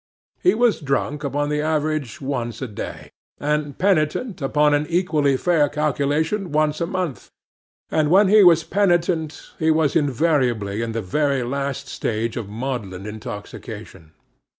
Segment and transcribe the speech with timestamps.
[0.41, 5.69] He was drunk upon the average once a day, and penitent upon an equally fair
[5.69, 7.29] calculation once a month;
[7.91, 13.05] and when he was penitent, he was invariably in the very last stage of maudlin
[13.05, 14.13] intoxication.